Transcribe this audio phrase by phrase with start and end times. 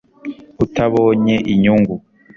[0.63, 1.95] utabonye inyungu